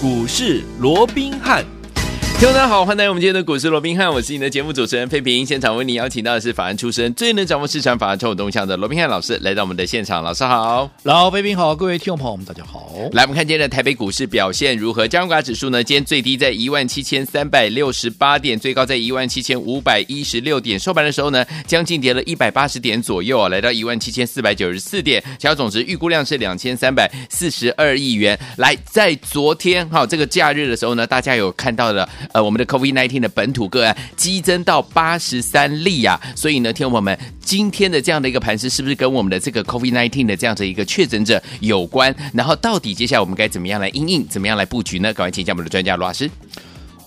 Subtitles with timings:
[0.00, 1.77] 股市罗宾汉。
[2.38, 5.44] 听众大家好，欢迎来到我们今天的股市罗宾汉，我是你的节目主持人费平。
[5.44, 10.22] 现场为你邀请到的是法案出身、最能掌握市场法案臭动向的罗宾汉老师，来到我们的现场。
[10.22, 12.92] 老师好，老费平好，各位听众朋友们大家好。
[13.10, 15.08] 来，我们看今天的台北股市表现如何？
[15.08, 15.82] 加权指数呢？
[15.82, 20.78] 今天最低在一万七千三百六十八点，最高在一万七千五百一十六点。
[20.78, 25.20] 收盘的时候呢，将近跌了一百八十点左右啊，来到一万七千四百九十四点。
[25.22, 28.38] 成交总值预估量是两千三百四十二亿元。
[28.58, 42.14] 来，在昨天哈这个假日的时候呢，大家有看到了呃我们的 COVID nineteen 的本土个案激增到八十三例啊，所以呢，听我们，今天的这样的一个盘势，是不是跟我们的这个 COVID nineteen 的这样的一个确诊者有关？
[42.32, 45.12] 然后，到底接下来我们该怎么样来应应，怎么样来布局呢？
[45.12, 46.30] 赶快请教我们的专家罗老师。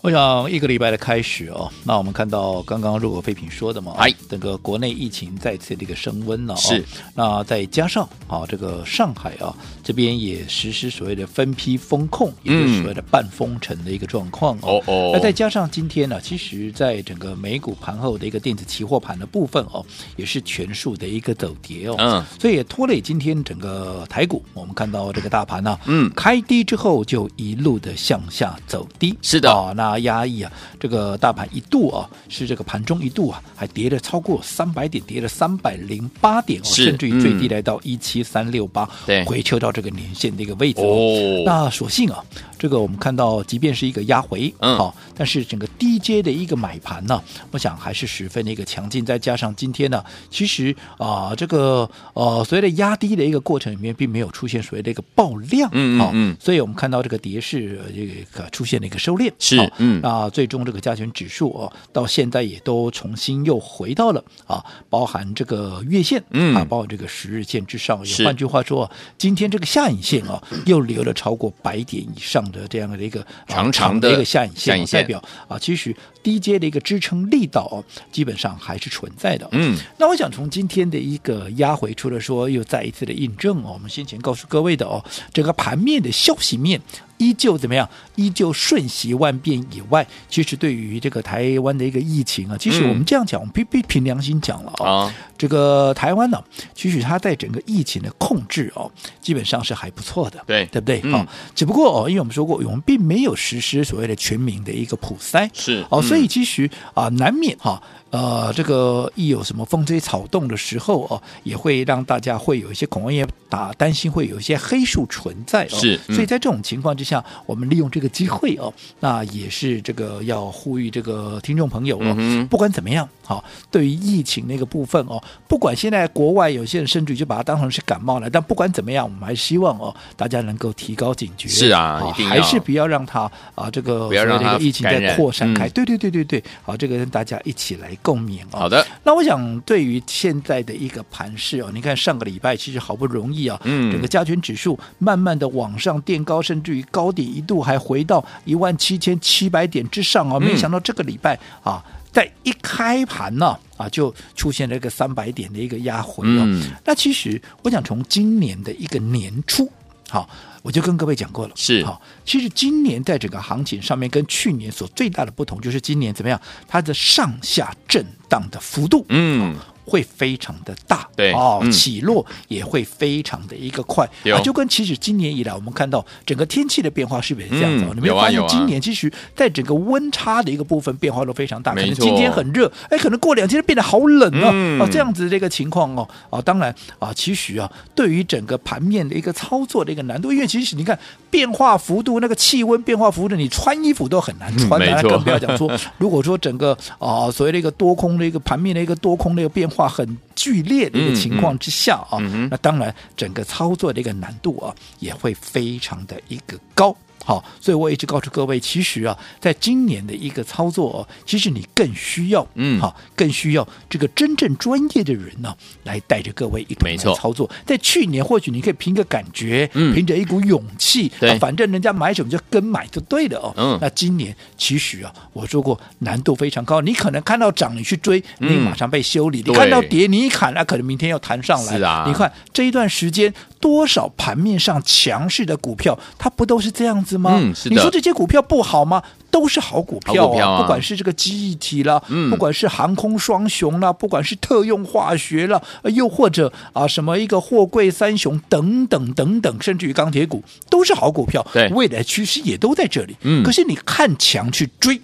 [0.02, 6.84] 我想一个礼拜的开始哦，那我们看到刚刚如果废品说的嘛，哎，整个国内疫情再次的一个升温了，是。
[7.14, 15.12] 那再加上啊，这个上海啊这边也实施所谓的分批封控，也就是所谓的半封城的一个状况哦哦。
[15.14, 19.86] 那再加上今天呢，其实在整个美股盘后的一个电子期货盘的部分哦，
[20.16, 24.44] 也是全数的一个走跌哦，嗯，所以也拖累今天整个台股。
[24.56, 29.91] 我们看到这个大盘呢，嗯，开低之后就一路的向下走低，是的，哦，那。
[30.00, 40.82] 压抑啊，这个大盘一度啊，是这个盘中一度啊，还跌了超过三百点，跌了三百零八点哦，甚至于最低来到一七三六八，对，回撤到这个年线的一个位置。
[40.82, 42.24] 哦，那所幸啊。
[42.58, 47.20] 这个我们看到，即便是一个压回，嗯，好，但是整个低阶的一个买盘呢，
[47.50, 49.04] 我想还是十分的一个强劲。
[49.04, 68.06] 再加上今天呢，其实啊，这个呃，所谓的压低的一个过程里面，并没有出现所谓的一个爆量，嗯嗯，嗯，所以我们看到这个跌势这个出现了一个收敛，是，嗯，那最终这个加权指数哦，到现在也都重新又回到了啊，包含这个月线，嗯，啊，包括这个十日线之上。
[68.06, 72.42] 也换句话说，今天这个下影线啊，又留了超过百点以上。
[72.52, 79.48] 的这样的一个长长的一个下影线，代表啊，其实低阶的一个支撑力道哦基本上还是存在的。
[79.54, 85.02] 嗯，那我想从今天的一个压回，除了说又再一次的印证哦，我们先前告诉各位的哦，
[85.34, 86.82] 整个盘面的消息面。
[87.22, 87.88] 依旧怎么样？
[88.16, 96.44] 依旧瞬息万变以外，其实对于这个台湾的一个疫情啊，其实我们这样讲，我们凭凭良心讲了啊、哦，这个台湾呢、啊，
[96.74, 100.98] 其实它在整个疫情的控制哦，基本上是还不错的，对对不对？
[101.14, 107.82] 啊、嗯，只不过哦，因为我们说过，我们并没有实施所谓的全民的一个普筛，是哦，所以其实啊，难免哈。
[108.12, 115.80] 呃，这个一有什么风吹草动的时候哦，也会让大家会有一些恐慌，也打担心会有一些黑数存在哦。
[115.80, 131.48] 是，所以在这种情况之下，我们利用这个机会哦，那也是这个要呼吁这个听众朋友哦，嗯、不管怎么样，好，对于疫情那个部分哦，不管现在国外有些人甚至于就把它当成是感冒了，但不管怎么样，我们还希望哦，大家能够提高警觉。
[131.48, 135.70] 是啊，一定还是不要让它啊，这个不要让这个疫情再扩散开。
[135.70, 137.90] 对对对对对，好，这个跟大家一起来。
[138.02, 156.62] 共鸣好的，那我想对于现在的一个盘势哦，你看上个礼拜其实好不容易啊，嗯，整个加权指数慢慢的往上垫高，甚至于高点一度还回到一万七千七百点之上啊，没想到这个礼拜啊，在一开盘呢啊，就出现了一个三百点的一个压回哦。
[156.86, 159.72] 那其实我想从今年的一个年初，
[160.10, 160.30] 好。
[160.62, 162.02] 我就跟各位讲过了，是好。
[162.26, 166.40] 其实今年在整个行情上面，跟去年所最大的不同，就是今年怎么样？
[166.68, 169.56] 它的上下震荡的幅度，嗯。
[169.86, 174.08] 会非常的大，对哦、嗯，起落也会非常的一个快。
[174.32, 177.86] 啊，就跟其实今年以来我们看到整个天气的变化是不是这样子？
[177.86, 186.08] 嗯、你没有发现今年其实在整个温差的一个部分变化都非常大，可能今天很热，哎，可能过两天就变得好冷了、嗯、啊，这样子的一个情况哦。
[186.30, 190.98] 啊，当然啊，其实啊，对于整个盘面的一个操作的一个难度，因为其实你看
[191.30, 199.88] 变化幅度，那个气温变化幅度，你穿衣服都很难穿，那、嗯、更不要讲说， 如果说整个啊所谓的一个多空的一个盘面的一个多空的一个变化。
[200.02, 206.96] 很剧烈的一个情况之下啊、嗯嗯，那当然整个操作的一个难度啊也会非常的一个高。
[207.24, 217.50] 好，所以我一直告诉各位，其实啊，在今年的一个操作，哦其实你更需要，嗯，好，更需要这个真正专业的人呢、啊，来带着各位一同来操作。
[217.66, 223.54] 在去年，或许你可以凭个感觉，嗯，凭着一股勇气，对，反正人家买什么就跟买就对了哦。
[223.56, 231.78] 嗯，那今年其实啊，我说过难度非常高，你可能看到涨你去追，你马上被修理；嗯、你看到跌你一砍，那可能明天要弹上来。
[231.78, 237.11] 是啊，你看这一段时间多少盘面上强势的股票，它不都是这样子？
[237.12, 237.38] 子吗？
[237.38, 237.76] 嗯，是的。
[237.76, 239.04] 你说这些股票不好吗？
[239.30, 253.16] 都是好股票啊，股票啊，不管是这个记忆体啦，嗯，不管是航空双雄啦，不管是特用化学啦，又或者啊什么一个货柜三雄等等等等，甚至于钢铁股都是好股票，对，未来趋势也都在这里。
[253.22, 255.00] 嗯，可是你看强去追。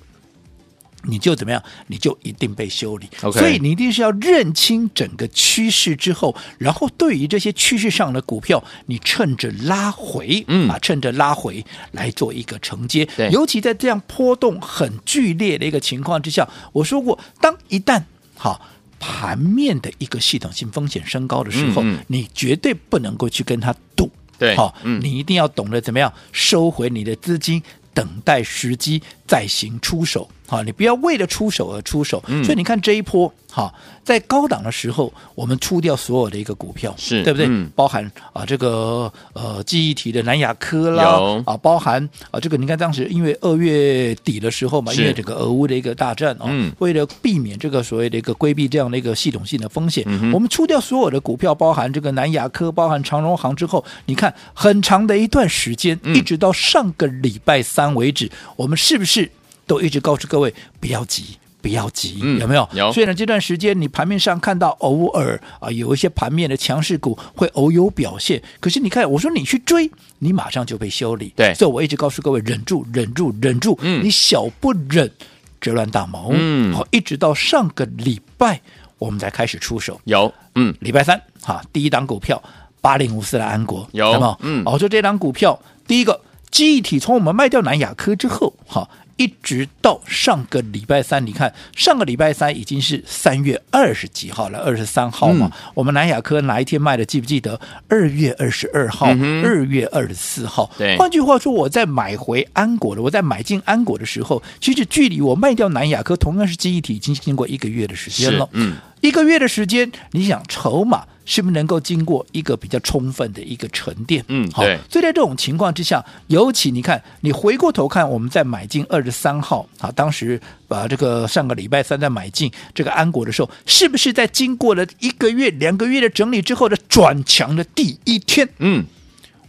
[1.03, 1.63] 你就怎么样？
[1.87, 3.07] 你就一定被修理。
[3.17, 13.07] 所以你一定是要认清整个趋势之后，然后对于这些趋势上的股票，你趁着拉回，嗯啊，趁着拉回来做一个承接。
[13.31, 18.03] 尤其在这样波动很剧烈的一个情况之下，我说过，当一旦
[18.35, 18.59] 好
[18.99, 24.11] 盘面的一个系统性风险升高的时候，嗯嗯，你绝对不能够去跟他赌。
[24.37, 27.61] 对，好，嗯，你一定要懂得怎么样收回你的资金。
[27.93, 32.23] 等待时机再行出手，好，你不要为了出手而出手。
[32.27, 33.73] 嗯、所以你看这一波，哈，
[34.03, 37.47] 在高档的时候，我们出掉所有的一个股票，是对不对？
[37.49, 57.87] 嗯、包含啊这个呃记忆体的南亚科啦，啊，包含啊这个你看当时因为二月底的时候嘛，因为整个俄乌的一个大战啊，嗯、为了避免这个所谓的一个规避这样的一个系统性的风险，嗯、我们出掉所有的股票，包含这个南亚科，包含长荣行之后，你看很长的一段时间，嗯、一直到上个礼拜三。
[57.97, 59.31] 为止，我们是不是
[59.67, 62.67] 都一直告诉各位不要急，不要急，嗯、有没有？
[62.73, 62.91] 有。
[62.93, 71.33] 所以呢，这段时间你盘面上看到偶尔啊有一些盘面的强势股会偶有表现，可是你看，我说你去追，你马上就被修理。
[71.35, 73.77] 对，所以我一直告诉各位忍住，忍住，忍住。
[73.81, 75.11] 嗯，你小不忍，
[75.59, 76.29] 则乱大谋。
[76.33, 78.61] 嗯，好，一直到上个礼拜
[78.97, 79.99] 我们才开始出手。
[80.05, 82.41] 有，嗯，礼拜三哈，第一档股票
[82.79, 84.37] 八零五四的安国有，有没有？
[84.41, 86.21] 嗯，我说这档股票第一个。
[86.49, 95.51] 记忆体从我们卖掉南亚科之后，哈，一直到上个礼拜三，你看上个礼拜三已经是三月二十几号了，二十三号嘛。
[95.51, 97.03] 嗯、我们南亚科哪一天卖的？
[97.03, 97.59] 记不记得？
[97.87, 100.69] 二月二十二号，二、嗯、月二十四号。
[100.77, 108.47] 对，换句话说，我在买回安国的，我在买进安国的时候，其实距离我卖掉南亚科同样是记忆体，已经经过一个月的时间了。
[108.51, 111.03] 嗯，一个月的时间，你想筹码？
[111.29, 114.23] 是不是能够经过一个比较充分的一个沉淀？
[114.29, 114.63] 嗯，好。
[114.89, 120.39] 所以在这种情况之下，尤其你看，你回过头看，我们在买进二十三号啊，当时
[120.69, 128.47] 把这个上个礼拜三在买进这个安国的时候，是不是在经过了一个月、两个月的整理之后的转强的第一天？
[128.59, 128.85] 嗯，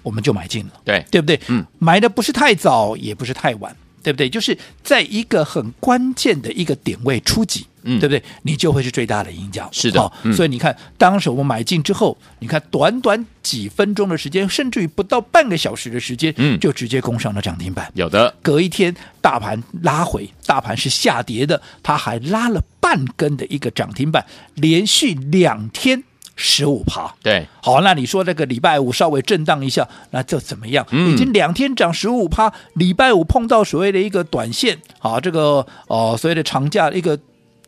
[0.03, 1.39] 我们就买进了，对，对不对？
[1.47, 3.77] 嗯，买的不是太早，也不是太晚。
[4.09, 4.31] 对不对？
[4.31, 8.23] 就是在一个很关键的一个点位出击，嗯，对不对？
[8.43, 9.69] 你就会是最大的赢家。
[9.71, 17.93] 是的，嗯、所以你看，当时我们买进之后，你看短短几分钟的时间，甚至于不到半个小时的时间，嗯，就直接攻上了涨停板。
[17.95, 24.25] 有的，隔一天大盘拉回，大盘是下跌的，它还拉了半根的一个涨停板，
[24.55, 26.05] 连续两天。
[26.41, 30.87] 十五趴，对，好，那你说那个礼拜五稍微震荡一下，那就怎么样？
[30.93, 37.19] 嗯、已经两天涨十五趴，礼拜五碰到所谓的一个短线，好，这个哦、呃，所谓的长假一个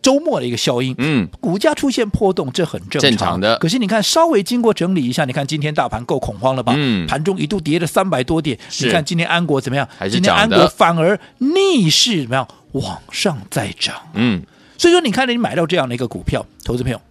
[0.00, 3.58] 周末的一个效应，嗯，股价出现波动，这很正常，正常的。
[3.58, 6.72] 可是你看，稍微经过整理一下，你看今天大盘够恐慌了吧？
[6.76, 9.88] 嗯，盘中一度跌了三百多点，是你看今天安国怎么样？
[9.99, 12.46] 还是今天安国反而逆势怎么样？
[12.72, 14.40] 往上再涨，嗯，
[14.78, 17.02] 所以说你看你买到这样的一个股票，投资朋友，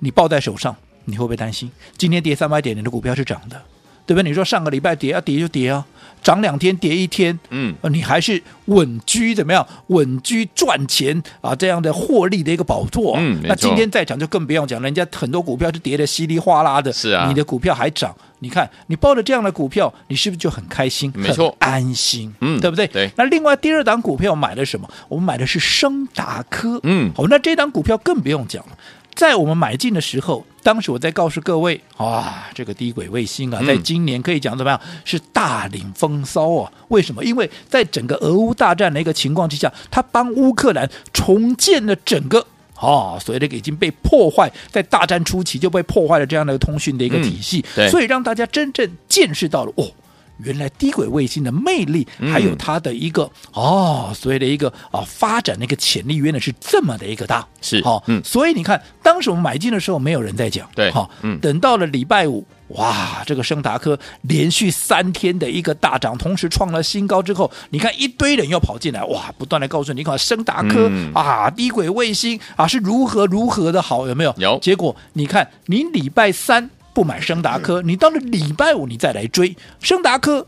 [0.00, 0.76] 你抱在手上。
[1.06, 3.60] 你会不会担心今天跌三百点，你的股票是涨的，
[4.06, 4.28] 对不对？
[4.28, 5.84] 你说上个礼拜跌啊，跌就跌啊，
[6.22, 9.66] 涨两天跌一天，嗯，你还是稳居怎么样？
[9.88, 13.14] 稳居赚钱啊，这样的获利的一个宝座。
[13.18, 21.12] 嗯，那今天再涨就更不用讲，人家很多股票是跌的稀里哗啦的，是啊，你的股票还涨，你看你抱着这样的股票，你是不是就很开心？
[21.14, 22.86] 没错，安心，嗯，对不对？
[22.88, 23.10] 对。
[23.16, 24.88] 那另外第二档股票买的什么？
[25.08, 28.76] 我们买的是升达科，嗯，好，那这档股票更不用讲了。
[29.16, 34.78] 在我们买进的时候，当时我在告诉各位，啊，这个低轨卫星啊，在今年可以讲怎么样？
[35.06, 36.70] 是大领风骚啊！
[36.88, 37.24] 为什么？
[37.24, 42.46] 因为在整个俄乌大战的一个情况之下，他帮乌克兰重建了整个
[42.78, 49.90] 哦，所以这个已经被破坏，在大战初期就被破坏了这样的一个通讯的一个体系，嗯、所以让大家真正见识到了哦。
[50.38, 74.34] 原来低轨卫星的魅力，还有它的一个、嗯、哦，所谓的一个啊发展的一个潜力，原来是这么的一个大，是好，嗯，所以你看，当时我们买进的时候，没有人在讲，对，好，嗯，等到了礼拜五，哇，这个升达科连续三天的一个大涨，同时创了新高之后，你看一堆人又跑进来，哇，不断的告诉你，你看升达科、嗯、啊，低轨卫星啊是如何如何的好，有没有？
[74.36, 76.70] 有，结果你看，你礼拜三。
[76.96, 80.46] 不买升达科，你到了礼拜五你再来追升达科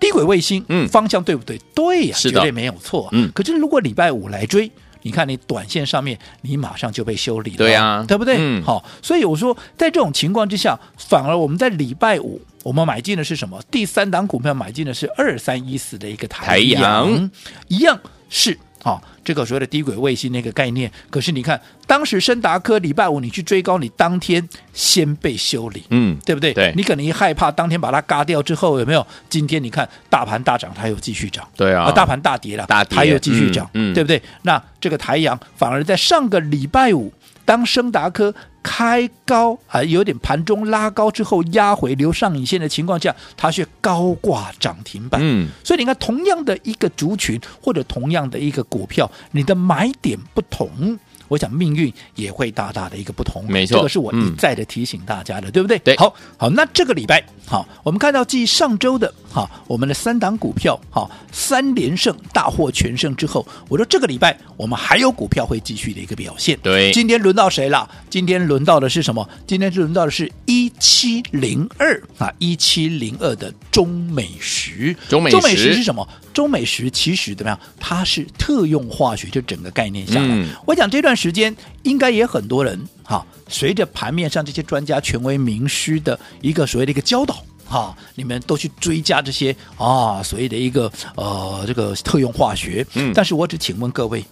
[0.00, 1.56] 低轨卫星，嗯，方向对不对？
[1.72, 3.08] 对呀、啊，绝对没有错。
[3.12, 4.68] 嗯，可是如果礼拜五来追，
[5.02, 8.34] 你看你短线上面你马上就被修理了，对呀、啊，对不对？
[8.40, 13.62] 嗯，好，所以我说在这种情况之下，反而我们在礼拜五我们买进的是什么？
[13.70, 17.30] 第三档股票买进的是二三一四的一个台阳
[17.68, 18.58] 一样是。
[18.84, 26.52] 好、哦，这个所谓的低轨卫星那个概念，可是你看，当时升达科礼拜五你去追高，你当天先被修理，嗯，对不对？
[26.52, 29.06] 对，你可能一害怕，当天把它嘎掉之后，有没有？
[29.30, 34.20] 今天你看大盘大涨，它又继续涨，对啊，啊大盘大跌了，大跌它又继续涨，嗯，嗯对不对？
[34.42, 37.10] 那这个台阳反而在上个礼拜五，
[37.44, 38.34] 当升达科。
[38.66, 45.20] 开高啊，有点盘中拉高之后压回留上影线的情况下，它却高挂涨停板。
[45.22, 50.98] 嗯，所以你看，同样的一个族群或者同样的一个股票，你的买点不同。
[51.28, 55.78] 我想命运也会大大的一个不同，没错，这个是我一再的提醒大家的，嗯、对不对？
[55.80, 66.58] 对，好，好，那这个礼拜，好，我们看到继上周的，哈，我们的三档股票，哈，三连胜大获全胜之后，我说这个礼拜我们还有股票会继续的一个表现。
[66.62, 67.88] 对，今天轮到谁了？
[68.10, 69.28] 今天轮到的是什么？
[69.46, 76.06] 今天是轮到的是一七零二啊，一七零二的中美石，中美中美石是什么？
[76.32, 77.58] 中美石其实怎么样？
[77.78, 92.86] 它是特用化学，就整个概念下来，嗯、我讲这段时间应该也很多人哈，随着盘面上这些专家、权威、名师的一个所谓的一个教导哈，你们都去追加这些啊，所谓的一个呃这个特用化学。
[92.94, 94.24] 嗯，但是我只请问各位，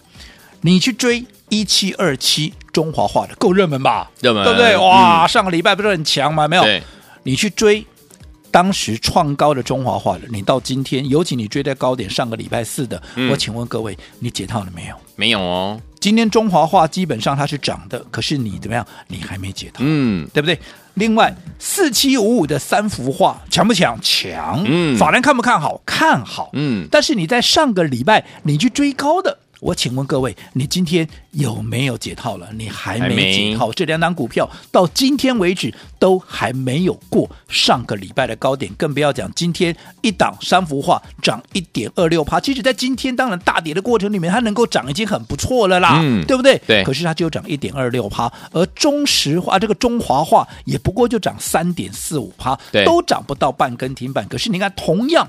[0.61, 4.11] 你去追一七二七中华化的够热门吧？
[4.21, 4.77] 热门，对不对？
[4.77, 6.47] 哇，嗯、上个礼拜不是很强吗？
[6.47, 6.63] 没有，
[7.23, 7.85] 你去追。
[8.51, 14.95] 当时创高的中华化的，你到今天，尤其你追在高点，上个礼拜四的，嗯、我请问各位，你解套了没有？
[15.15, 15.79] 没有哦。
[15.99, 18.85] 今天中华化基本上它是涨的，可是你怎么样？
[19.07, 20.59] 你还没解套，嗯，对不对？
[20.95, 23.97] 另外，四七五五的三幅画强不强？
[24.01, 24.63] 强。
[24.67, 24.97] 嗯。
[24.97, 25.81] 法人看不看好？
[25.85, 26.49] 看好。
[26.53, 26.87] 嗯。
[26.91, 29.39] 但是你在上个礼拜你去追高的。
[29.63, 32.49] 我请问各位，你今天有没有解套了？
[32.53, 42.41] 你还没解套，这两档股票到今天为止都还没有过上个礼拜的高点，更不要讲今天一档三幅画涨一点二六趴。
[42.41, 46.61] 其实，在今天当然大跌的过程里面，它能够涨已经很不错了啦，嗯、对不对？
[46.67, 46.83] 对。
[46.83, 54.27] 可是它就涨一点二六趴，而中石化这个中华化也不过就涨三点四五趴，都涨不到半根停板。
[54.27, 55.25] 可是你看，同样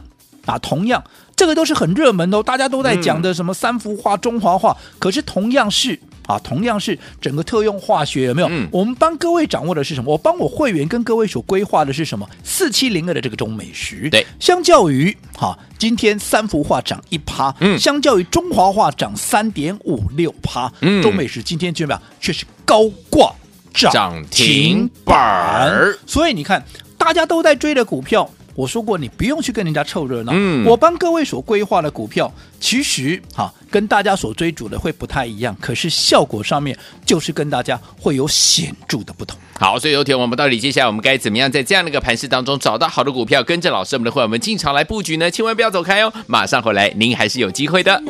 [0.47, 1.03] 啊，同样。
[1.37, 5.99] 这个都是很热门的，大家都在讲的什么三幅画、中华画，可是同样是
[6.29, 8.47] 啊，同样是整个特用化学有没有？
[8.49, 10.13] 嗯、我们帮各位掌握的是什么？
[10.13, 12.25] 我帮我会员跟各位所规划的是什么？
[12.45, 22.01] 四七零二的这个中美石，对，相较于哈，今天三幅画涨一趴，嗯，相较于中华画涨三点五六趴，嗯，中美石今天怎么样？
[22.21, 23.35] 却是高挂
[23.73, 26.65] 涨停板，所以你看，
[26.97, 28.31] 大家都在追的股票。
[28.55, 30.33] 我说过，你不用去跟人家凑热闹。
[30.35, 39.37] 嗯，我帮各位所规划的股票，其实哈跟大家所追逐的会不太一样，可是效果上面就是跟大家会有显著的不同。
[39.59, 45.31] 好，所以有天我们到底接下来我们该怎么样在这样的一个盘势当中找到好的股票，跟着老师我们的会我们进场来布局呢？
[45.31, 48.01] 千万不要走开哦，马上回来，您还是有机会的。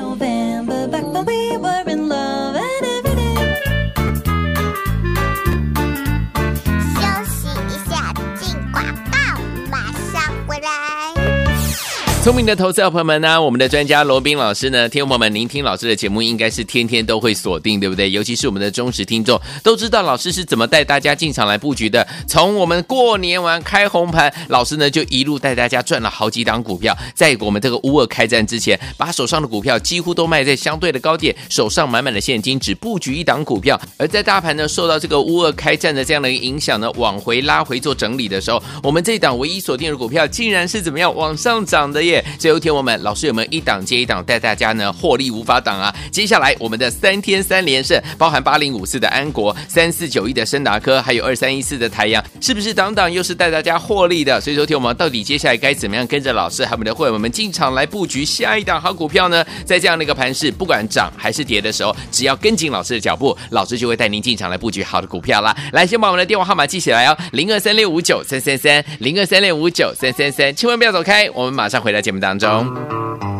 [12.24, 18.10] 聪明的投资者朋友们呢，我们的专家罗宾老师呢，听众朋友们，您听老师的节目应该是天天都会锁定，对不对？
[18.10, 22.06] 尤其是我们的忠实听众，都知道老师是怎么带大家进场来布局的。
[22.26, 26.96] 从我们过年完开红盘，老师呢就一路带大家赚了好几档股票。
[27.14, 33.78] 在我们这个乌俄开战之前，把手上的股票几乎都卖在相对的高点，手上满满的现金，只布局一档股票。
[33.98, 42.13] 而在大盘呢受到这个乌俄开战的这样的一个影响呢，往回拉回做整理的时候，我们这一档唯一锁定的股票，竟然是怎么样往上涨的耶！
[42.38, 45.94] 最后一天，我们老师有没有一档接一档带大家呢获利无法挡啊？
[46.10, 54.40] 接下来我们的三天三连胜，包含八零五四的安国、三四九一的申达科，还有二三一四的台阳，是不是档档又是带大家获利的？
[54.40, 59.44] 所以说，听我们到底接下来该怎么样跟着老师还有我们的会员们进场来布局下一档好股票呢？
[59.64, 65.56] 在这样的一个盘势，不管涨还是跌的时候，只要跟紧老师的脚步，老师就会带您进场来布局好的股票啦。
[65.72, 73.33] 来，先把我们的电话号码记起来哦，零二三六五九三三三，零二三六五九三三三，千万不要走开，我们马上回来节目当中。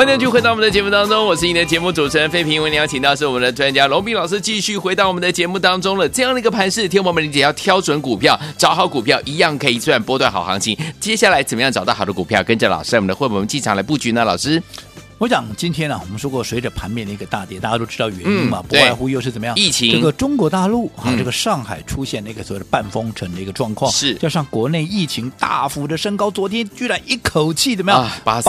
[0.00, 2.62] 欢迎继续回到我们的节目当中，我是你的节目主持人费平。
[2.62, 6.08] 为你邀请到是我们的专家龙斌老师，继续回到我们的节目当中了。
[6.08, 10.74] 这样的一个盘势，听我们理解要挑准股票，找好股票，一样可以赚波段好行情。
[10.98, 14.24] 接下来怎么样找到好的股票，跟着老师我们的会员进场来布局呢？
[14.24, 14.62] 老师？
[15.20, 19.54] 我讲今天啊，我们说过，随着盘面的一个大跌，大家都知道原因嘛，嗯、不外乎又是怎么样？
[19.54, 19.92] 疫情。
[19.92, 28.10] 这个中国大陆啊，嗯、这个上海出现了一个所谓的半封城的一个状况，是加上国内疫情大幅的升高，昨天居然一口气怎么样？
[28.24, 28.48] 八十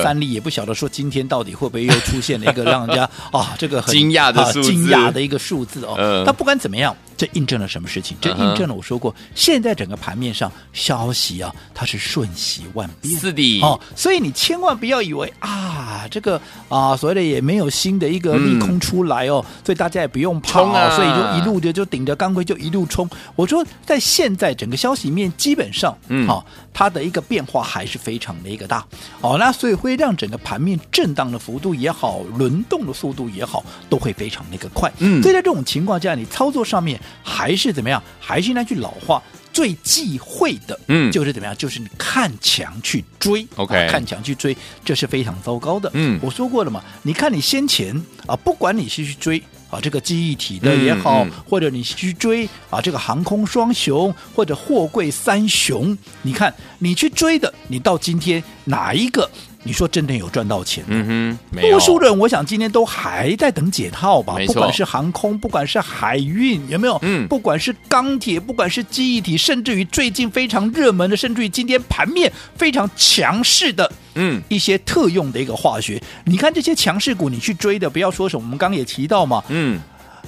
[0.00, 3.02] 三例，也不晓得说今天到底会不会又出现了一个让人家
[3.36, 5.96] 啊这个很惊讶的数字、惊讶的一个数字哦。
[5.98, 6.22] 嗯。
[6.24, 6.96] 但不管怎么样。
[7.14, 8.16] 这印证了什么事情？
[8.20, 13.78] 这印证了我说过，现在整个盘面上消息啊，它是瞬息万变，是的哦。
[13.94, 23.08] 所以你千万不要以为啊，这个啊，所谓的也没有新的一个利空出来哦，嗯、所以大家也不用怕啊，所以就一路的就顶着钢盔就一路冲。
[23.34, 28.84] 我说，在现在整个消息面基本上，嗯，好、哦，它的一个变化还是非常的一个大
[29.20, 34.92] 哦，那所以会让整个盘面震荡的幅度也好，轮动的速度也好，都会非常的一个快。
[34.98, 37.00] 嗯，所以在这种情况下，你操作上面。
[37.24, 38.02] 还是怎么样？
[38.20, 41.56] 还是那句老话，最忌讳的，嗯，就是怎么样？
[41.56, 45.90] 就是你看墙去追，OK，、啊、看墙去追，这是非常糟糕的。
[45.94, 47.94] 嗯，我说过了嘛，你看你先前
[48.26, 59.30] 啊，不管你是去追啊这个记忆体的也好，嗯嗯、或者你去追啊这个航空双雄或者货柜三雄，你看你去追的，你到今天哪一个？
[59.64, 60.84] 你说真的有赚到钱？
[60.88, 64.34] 嗯哼，多数人我想今天都还在等解套吧。
[64.46, 66.98] 不管是航空，不管是海运，有没有？
[67.02, 67.28] 嗯。
[67.28, 75.96] 不管是钢铁，不管是记忆体，甚至于最近非常热门的，甚至于今天盘面非常强势的，嗯，一些特用的一个化学。
[76.24, 78.42] 嗯、你看这些强势股，你去追的，不要说什么。
[78.42, 79.80] 我们刚刚也提到嘛，嗯，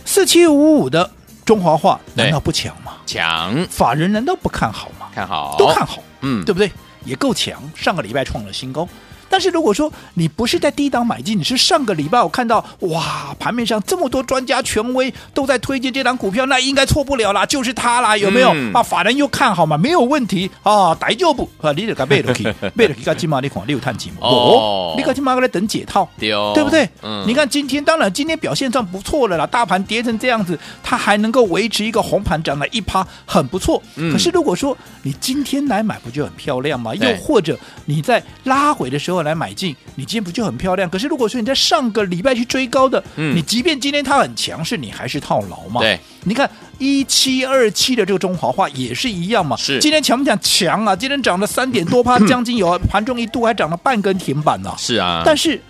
[0.04, 1.10] 四七五五的
[1.44, 2.92] 中华化难道不强吗？
[3.04, 3.66] 强。
[3.68, 5.08] 法人难道不看好吗？
[5.12, 6.70] 看好，都看好，嗯，对不对？
[7.04, 7.60] 也够强。
[7.74, 8.88] 上个礼拜创了新高。
[9.34, 18.52] 但是如果说你不是在低档买进，你是上个礼拜我看到哇，盘面上这么多专家权威都在推荐这档股票，那应该错不了啦，就是它啦，有没有？
[18.54, 22.44] 嗯、啊，法人又看好嘛，没有问题啊，大就不啊，你得该买得起，
[22.74, 24.18] 买得起，干起码你看你有探底嘛？
[24.20, 26.88] 哦，你干起码在等解套，对，对不对？
[27.02, 33.82] 嗯，你看今天，当然今天表现上不错了啦，大盘跌成这样子，它还能够维持一个红盘，涨了一趴，很不错。
[33.96, 36.94] 嗯、可是如果说你今天来买，不就很漂亮吗？
[36.94, 39.23] 又或者你在拉回的时候。
[39.24, 40.88] 来买进，你今天不就很漂亮？
[40.88, 45.80] 可是如果说你在上个礼拜去追高的，嗯，你即便今天它很强势，你还是套牢嘛？
[45.80, 49.56] 对，你看一七二七的这个中华化也是一样嘛？
[49.56, 50.38] 是，今天强不强？
[50.40, 50.94] 强啊！
[50.94, 54.72] 今天涨了三点多趴，将近有 盘中一度还涨了半根停板呢。
[54.78, 55.60] 是啊，但是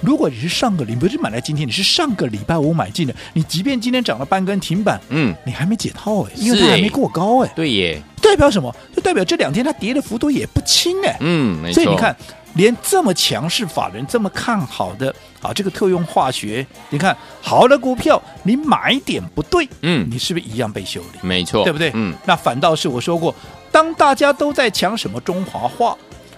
[0.00, 7.50] 如果你是上个礼拜不是买来今天，你是上个礼拜五买进的，你即便今天涨了半根停板，嗯，你还没解套哎，因为它还没过高哎。
[7.56, 8.74] 对耶，代表什么？
[8.94, 11.16] 就代表这两天它跌的幅度也不轻哎。
[11.20, 11.74] 嗯，没错。
[11.74, 12.14] 所以你看。
[12.54, 21.18] 连这么强势法人这么看好的啊，这个特用化学，你看好的股票，你买点不对，嗯，你是不是一样被修理？
[21.20, 21.90] 没错，对不对？
[21.94, 23.34] 嗯，那反倒是我说过，
[23.70, 25.96] 当大家都在抢什么中华化，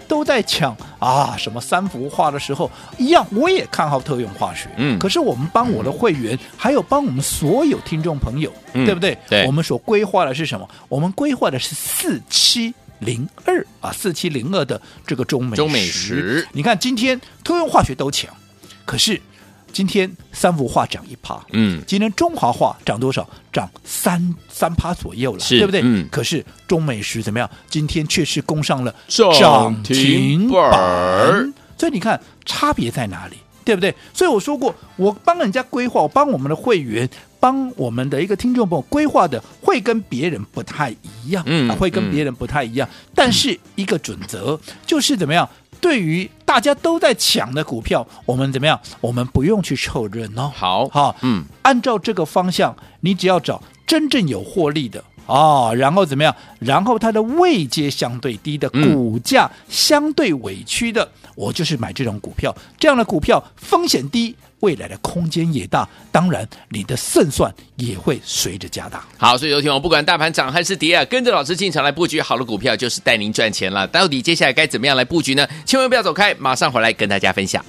[0.09, 4.68] 都在抢啊什么三幅画的时候，一样我也看好特用化学。
[4.76, 9.16] 嗯，可是我们帮我的会员，嗯、还有帮我们所有听众朋友，嗯、对不对？
[9.29, 10.66] 对，我们所规划的是什么？
[10.88, 12.74] 我们规划的是四七。
[13.01, 18.33] 零二啊，四七零二的这个中美中美食，你看今天通用化学都强，
[18.85, 19.21] 可是
[19.73, 23.29] 今天三幅化涨一趴，嗯，今天中华化涨多少？
[23.53, 25.81] 涨三三趴左右了，对不对？
[25.83, 27.51] 嗯，可是中美食怎么样？
[27.71, 28.95] 今天却是攻上了
[29.39, 33.37] 涨停板，所以你看差别在哪里？
[33.66, 33.92] 对不对？
[34.14, 42.88] 所以我说过，我帮人家规划，我帮我们的会员，帮我们的一个听众朋友规划的，会跟别人不太一样，嗯，会跟别人不太一样。
[42.88, 45.48] 嗯、但是一个准则就是怎么样？
[45.81, 48.81] 对于大家都在抢的股票，我们怎么样？
[49.00, 55.02] 我们不用去凑热闹，好，好，嗯，按照这个方向，你只要找真正有获利的。
[55.27, 56.35] 哦，然后怎么样？
[56.59, 62.55] 然后它的位阶相对低的，股价相对委屈的，我就是买这种股票。
[62.79, 69.05] 这样的股票风险低，未来的空间也大，当然你的胜算也会随着加大。
[69.19, 73.87] 好，所以有听我不管大盘涨还是跌啊，跟着老师进场来布局好的股票，就是带您赚钱了。
[73.89, 75.47] 到底接下来该怎么样来布局呢？
[75.65, 77.65] 千万不要走开，马上回来跟大家分享。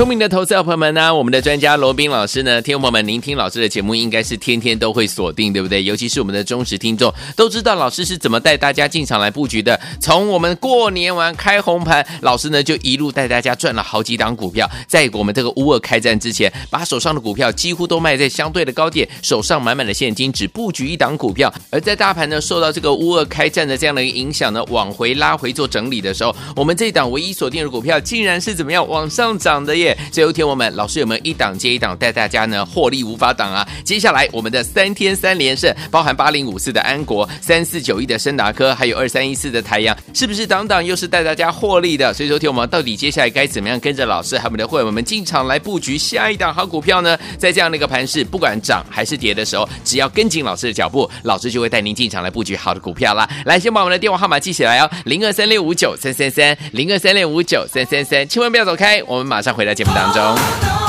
[0.00, 5.84] 聪明的投资者朋友们呢、我们的专家罗宾老师呢，听众朋友们，您听老师的节目应该是天天都会锁定，对不对？
[5.84, 9.78] 尤其是我们的忠实听众，都知道老师是怎么带大家进场来布局的。
[10.00, 14.66] 从我们过年完开红盘，老师呢就一路带大家赚了好几档股票。
[14.88, 21.52] 在我们这个乌尔开战之前，把手上的股票几乎都卖在相对的高点，手上满满的现金，只布局一档股票。
[21.68, 29.89] 而在大盘呢受到这个乌尔开战的这样的影响呢，往回拉回做整理的时候，我们这一档唯一锁定的股票，竟然是怎么样往上涨的耶？
[30.10, 33.66] 最后天我们老师有没有一档接一档带大家呢获利无法挡啊？
[33.84, 42.12] 接下来我们的三天三连胜，包含八零五四的安国、三四九一的升达科，还有二三一四的太阳，是不是档档又是带大家获利的？
[42.14, 47.18] 所以说天我们到底接下来该怎么样跟着老师还有我们的会员们进场来布局下一档好股票呢？
[47.38, 53.28] 在这样的一个盘势，不管涨还是跌的时候，只要跟紧老师的脚步，老师就会带您进场来布局好的股票啦。
[53.44, 59.70] 来，先把我们的电话号码记起来哦，零二三六五九三三三，零二三六五九三三三，千万不要走开，我们马上回来。
[59.80, 60.79] 节目当中。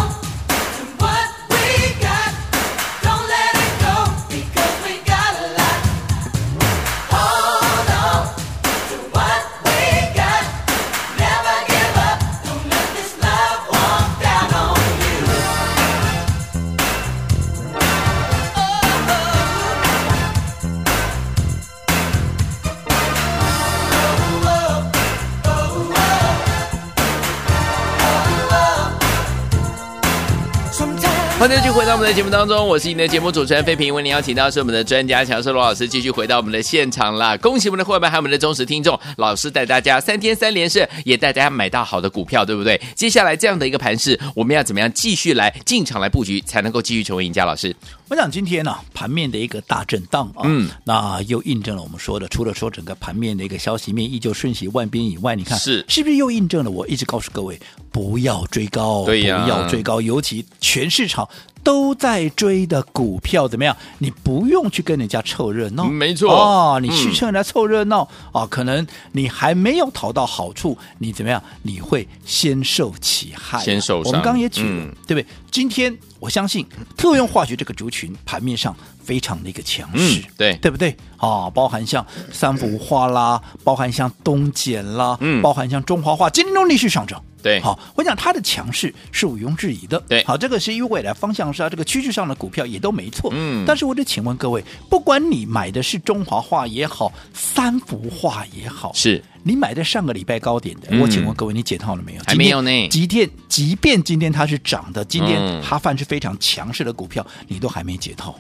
[31.41, 37.36] 欢迎继续回到我们的节目当中，我是你的节目主持人费平，为您邀请到是我们的专家强势罗老师，继续回到我们的现场啦！
[37.38, 42.80] 恭喜我们的伙伴，还有我们的忠实听众，老师带大家三天三连胜，也带大家买到好的股票，对不对？
[42.93, 47.43] 接下来这样的一个盘势，我们要怎么样继续来进场来布局，才能够继续成为赢家？
[47.43, 47.75] 老师，
[48.10, 57.60] 我想今天呢、啊，盘面的一个大震荡啊，嗯，那又印证了我们说的，除了说整个盘面的一个消息面依旧瞬息万变以外，你看是是不是又印证了我一直告诉各位，
[57.91, 61.27] 不要追高，对呀、啊，不要追高，尤其全市场。
[61.63, 63.76] 都在追的股票怎么样？
[64.00, 66.80] 你不用去跟人家凑热闹，没错啊、哦！
[66.80, 71.41] 你去跟人家凑热闹啊、可能你还没有讨到好处，你怎么样？
[71.63, 74.12] 你会先受其害、啊，先受伤。
[74.12, 75.26] 我们刚刚也举了，嗯、对不对？
[75.52, 80.89] 今天我相信特用化学这个族群盘面上非常的一个强势，嗯、对对不对？
[81.17, 87.21] 啊、哦，包含像三福化啦，包含像东碱啦，嗯，包含像中华化，今天都逆势上涨。
[87.41, 89.99] 对，好，我讲它的强势是毋庸置疑的。
[90.08, 93.32] 对，好，这个是因为未来方向是啊，这个趋势上的股票也都没错。
[93.34, 102.21] 嗯，但是我得请问各位，不管你买的是中华化也好，三幅画也好，是你买的上个礼拜高点的，嗯、我请问各位，你解套了没有？
[102.27, 102.88] 还没有呢。
[102.89, 108.36] 即便即便今天它是涨的，今天哈范是非常强势的股票，你都还没解套，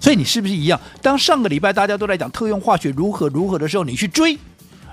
[0.00, 0.80] 所以你是不是一样？
[1.02, 4.36] 当上个礼拜大家都在讲特用化学如何如何的时候，你去追。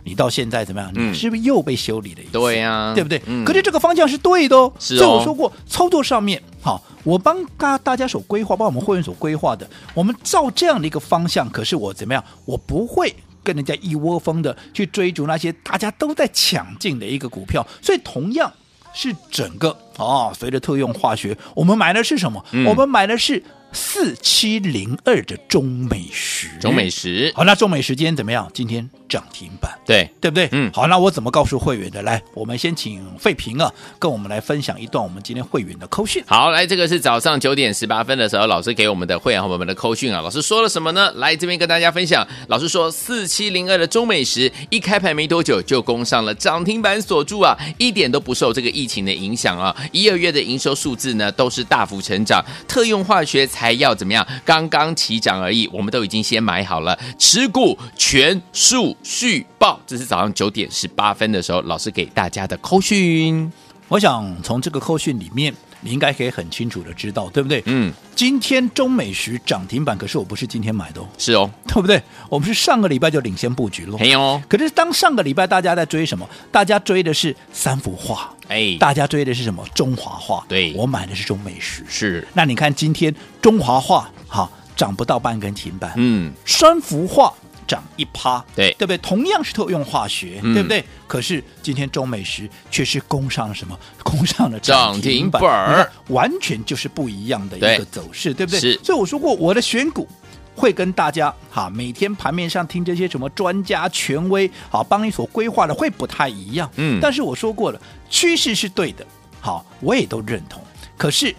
[0.04, 0.92] 你到现在怎么样？
[0.94, 2.32] 你是不是又被修理了一次？
[2.34, 3.22] 对呀、啊，对不对？
[3.26, 4.72] 嗯、可是这个方向是对的哦。
[4.80, 4.98] 是哦。
[4.98, 11.50] 所以我说过，操作上面，好，我帮大大家所规划，帮我们会员所规划的，我们照这样的一个方向。
[11.50, 12.24] 可是我怎么样？
[12.46, 17.66] 我不会跟人家一窝蜂的去追逐那些大家都在抢进的一个股票。
[17.82, 18.52] 所以同样
[18.94, 22.44] 是整个哦，随着特用化学，我们买的是什么？
[22.52, 23.44] 嗯、我们买的是。
[23.76, 28.48] 四七零二的中美食，中美食，好，那中美时间怎么样？
[28.54, 30.48] 今天涨停板，对对不对？
[30.52, 32.02] 嗯，好，那我怎么告诉会员的？
[32.04, 36.24] 来，我们先请费平啊，跟我们来分享一段我们今天会员的扣讯。
[36.28, 40.22] 好，来，这个是早上九点十八分的时候，老师给我们的会员朋友们的扣讯啊。
[40.22, 41.12] 老师说了什么呢？
[41.16, 42.28] 来这边跟大家分享。
[42.48, 49.76] 老师说，四七零二的中美食一开盘没多久就攻上了涨停板锁住啊，一点都不受这个疫情的影响啊。
[49.92, 53.63] 一二月的营收数字呢都是大幅成长，特用化学才。
[53.63, 54.28] 还要怎么样？
[54.44, 59.79] 刚刚起涨而已，我们都已经先买好了，持股全数续报。
[59.88, 63.51] 这是早上九点十八分的时候，老师给大家的扣讯。
[63.89, 67.62] 我想从这个扣讯里面，你应该可以很清楚的知道，对不对？
[67.65, 67.93] 嗯。
[68.15, 72.01] 今天中美时涨停板，可是我不是今天买的哦，是哦，对不对？
[72.29, 74.41] 我们是上个礼拜就领先布局了，没有哦。
[74.47, 76.27] 可是当上个礼拜大家在追什么？
[76.51, 79.63] 大家追的是三幅画，哎，大家追的是什么？
[79.75, 82.25] 中华画，对，我买的是中美时，是。
[82.34, 87.34] 那你看今天中华画，哈，涨不到半根停板，嗯，三福化。
[87.67, 88.97] 涨一趴，对对不对？
[88.99, 90.84] 同样是特用化学，嗯、对不对？
[91.08, 93.78] 可是今天中美食却是攻上了什么？
[94.04, 98.60] 攻上了涨停板，完全就是不一样的一个走势，对，对不对？
[98.60, 98.80] 是。
[98.84, 100.08] 所以我说过，我的选股
[100.56, 106.69] 会跟大家哈，每天盘面上听这些什么专家权威，好帮你所规划的会不太一样。
[106.76, 106.99] 嗯。
[107.02, 109.06] 但是我说过了，趋势是对的，
[109.39, 110.62] 好，我也都认同。
[110.95, 111.36] 可是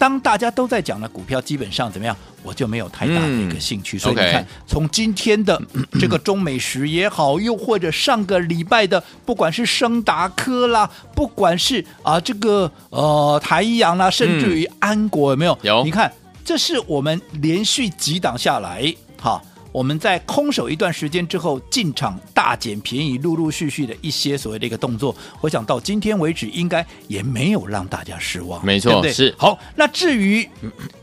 [0.00, 3.98] 当大家都在讲的股票，基本上怎么样，我就没有太大的一个兴趣。
[3.98, 5.60] 嗯、所以你看，从今天的
[6.00, 15.58] 这个中美时也好，又或者上个礼拜的，不管是升达科啦，不管是啊这个呃台阳啦，甚至于安国有没有？
[15.60, 15.84] 有。
[15.84, 16.10] 你看，
[16.42, 19.38] 这是我们连续几档下来，哈。
[19.72, 29.12] 我们在空手一段时间之后进场大捡便宜，陆陆续续的一些所谓的一个动作，我想到今天为止应该也没有让大家失望，没错，对不对？
[29.12, 29.34] 是。
[29.38, 30.48] 好，那至于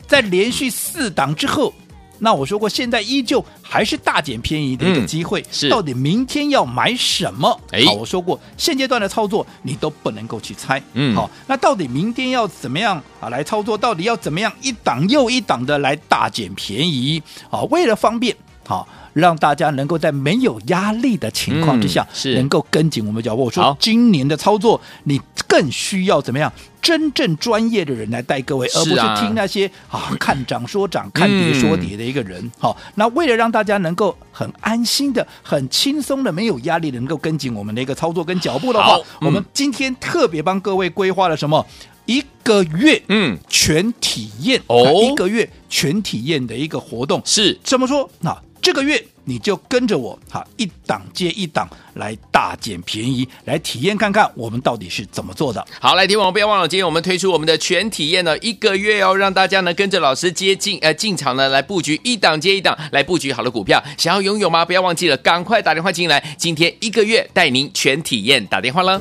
[0.06, 1.74] 在连续四档之后，
[2.20, 5.70] 那我说过，现在依旧还是大减便宜的一个机会，嗯、是。
[5.70, 7.58] 到底明天要买什么？
[7.72, 13.78] 哎，好，我说过，现阶段的操作你都不能够去猜，嗯，好，那到底明天要怎么样啊来操作？
[13.78, 17.24] 到底要怎么样一档又一档的来大减便宜？
[17.50, 18.36] 好，为了方便。
[18.68, 23.46] 好，让大家能够在没有压力的情况之下，嗯、是能够跟紧我们脚步。
[23.46, 26.52] 我说，今年的操作，你更需要怎么样？
[26.82, 32.52] 真正专业的人来带各位，而不是听那些啊看涨说涨、看跌说跌的一个人。
[32.60, 41.66] 好、嗯，那为了让大家能够很安心的、很轻松的、没有压力的，能够跟紧我们的一个操作跟脚步的话，嗯、我们今天特别帮各位规划了什么？
[42.06, 48.10] 一个月，嗯，全体验哦，一个月全体验的一个活动是怎么说？
[48.22, 48.34] 那
[48.68, 55.66] 这个月你就跟着我，哈，一档接一档来大捡便宜，来体验看看我们到底是怎么做的。
[55.80, 64.66] 好，来听我不要忘了，今天我们推出我们的全体验呢，一个月哦，让大家呢跟着老师接近呃进场呢来布局一档接一档来布局好的股票，想要拥有吗？
[64.66, 69.00] 不要忘记了，赶快打电话进来，今天一个月带您全体验，打电话了。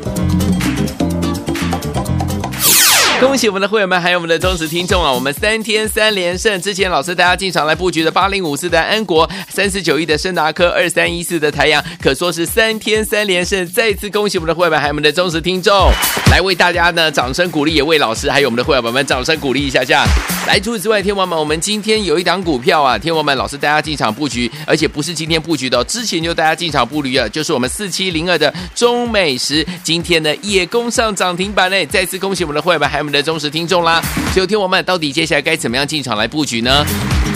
[3.21, 5.11] 恭喜我们的会员们，还有我们的忠实听众啊！
[5.11, 13.67] 我们三天三连胜，之前老师带大家进场来布局的八零五四的安国，三十九亿的升达科，二三一四的台阳，可说是三天三连胜。
[13.73, 15.91] 再次恭喜我们的会员们，还有我们的忠实听众，
[16.31, 20.05] 来为大家呢掌声鼓励，也为老师还有我们的会员们掌声鼓励一下下。
[20.47, 31.87] 来，除此之外，天王们，我们今天有一档股票啊，天王们老师带大家进场布局，而且不是今天布局的，之前就大家进场布局了，就是我们四七零二的中美食，今天呢也攻上涨停板嘞！
[31.87, 34.03] 再次恭喜我们的会员们，还有我们的忠实听众啦！
[34.35, 36.85] 所以，听我们到底接下来该怎么样进场来布局呢？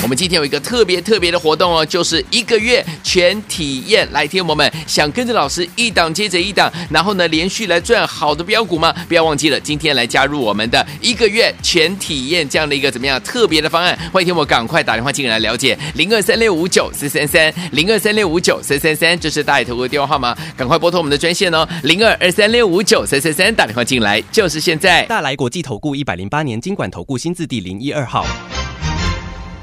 [0.03, 4.11] 我们今天有一个特别特别的活动哦，就是一个月全体验。
[4.11, 8.93] 来，听我们想跟着老师一档接着一档，然后呢连续来赚好的标股吗？
[9.07, 13.97] 不要忘记了，今天来加入我们的一个月全体验这样的一个怎么样特别的方案？
[14.13, 25.05] 欢迎听我赶快打电话进来了解零二三六五九四三三零二三六五九三三三，这是大爱投顾的电话号码，赶快拨通我们的专线哦，零二二三六五九三三三，打电话进来就是现在。
[25.05, 28.27] 大来国际投顾一百零八年金管投顾新字第零一二号。